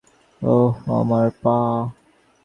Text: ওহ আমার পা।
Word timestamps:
ওহ 0.41 0.75
আমার 0.99 1.27
পা। 1.41 1.57